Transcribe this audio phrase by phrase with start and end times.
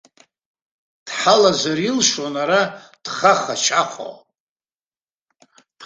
[1.05, 2.61] Дҳалазар илшон ара
[3.03, 4.11] дхаха-чахо.